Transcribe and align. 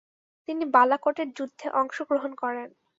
তিনি 0.47 0.63
বালাকোটের 0.75 1.27
যুদ্ধে 1.37 1.67
অংশগ্রহণ 1.81 2.31
করেন। 2.41 2.69